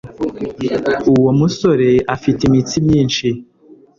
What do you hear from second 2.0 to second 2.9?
afite imitsi